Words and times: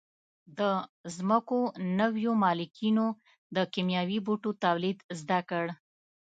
د 0.57 0.59
ځمکو 1.17 1.59
نویو 1.99 2.31
مالکینو 2.43 3.07
د 3.55 3.57
کیمیاوي 3.73 4.19
بوټو 4.25 4.51
تولید 4.63 4.97
زده 5.19 5.39
کړ. 5.49 5.65